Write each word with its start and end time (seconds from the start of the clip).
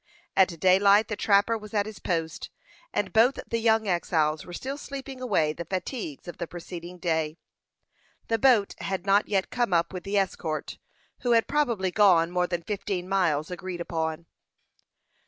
At 0.35 0.59
daylight 0.59 1.09
the 1.09 1.15
trapper 1.15 1.55
was 1.59 1.75
at 1.75 1.85
his 1.85 1.99
post, 1.99 2.49
and 2.91 3.13
both 3.13 3.37
the 3.47 3.59
young 3.59 3.87
exiles 3.87 4.43
were 4.47 4.51
still 4.53 4.75
sleeping 4.79 5.21
away 5.21 5.53
the 5.53 5.63
fatigues 5.63 6.27
of 6.27 6.39
the 6.39 6.47
preceding 6.47 6.97
day. 6.97 7.37
The 8.27 8.39
boat 8.39 8.73
had 8.79 9.05
not 9.05 9.27
yet 9.27 9.51
come 9.51 9.73
up 9.75 9.93
with 9.93 10.03
the 10.03 10.17
escort, 10.17 10.79
who 11.19 11.33
had 11.33 11.45
probably 11.47 11.91
gone 11.91 12.31
more 12.31 12.47
than 12.47 12.61
the 12.61 12.65
fifteen 12.65 13.07
miles 13.07 13.51
agreed 13.51 13.79
upon. 13.79 14.25